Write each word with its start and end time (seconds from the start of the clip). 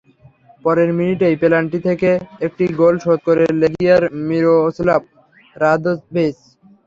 পরের 0.65 0.89
মিনিটেই 0.97 1.35
পেনাল্টি 1.41 1.79
থেকে 1.87 2.09
একটি 2.45 2.63
গোল 2.79 2.95
শোধ 3.03 3.19
করেন 3.27 3.51
লেগিয়ার 3.61 4.03
মিরোস্লাভ 4.27 5.01
রাদোভিচ। 5.55 6.37